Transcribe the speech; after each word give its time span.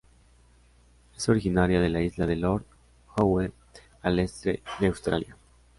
Es 1.15 1.29
originaria 1.29 1.79
de 1.79 1.89
la 1.89 2.01
isla 2.01 2.25
de 2.25 2.35
Lord 2.35 2.65
Howe 3.17 3.51
al 4.01 4.17
este 4.17 4.63
de 4.79 4.87
Australia. 4.87 5.37